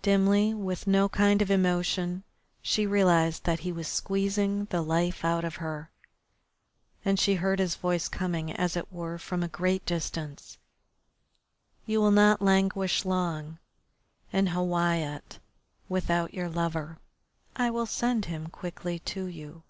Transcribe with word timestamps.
Dimly, 0.00 0.54
with 0.54 0.86
no 0.86 1.06
kind 1.06 1.42
of 1.42 1.50
emotion, 1.50 2.24
she 2.62 2.86
realised 2.86 3.44
that 3.44 3.58
he 3.58 3.72
was 3.72 3.86
squeezing 3.86 4.64
the 4.70 4.80
life 4.80 5.22
out 5.22 5.44
of 5.44 5.56
her 5.56 5.90
and 7.04 7.20
she 7.20 7.34
heard 7.34 7.58
his 7.58 7.74
voice 7.74 8.08
coming, 8.08 8.50
as 8.50 8.74
it 8.74 8.90
were, 8.90 9.18
from 9.18 9.42
a 9.42 9.48
great 9.48 9.84
distance: 9.84 10.56
"You 11.84 12.00
will 12.00 12.10
not 12.10 12.40
languish 12.40 13.04
long 13.04 13.58
in 14.32 14.46
Hawiyat 14.46 15.40
without 15.90 16.32
your 16.32 16.48
lover. 16.48 16.96
I 17.54 17.68
will 17.70 17.84
send 17.84 18.24
him 18.24 18.46
quickly 18.46 18.98
to 19.00 19.26
you." 19.26 19.62